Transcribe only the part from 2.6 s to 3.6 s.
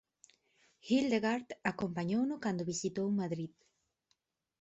visitou Madrid.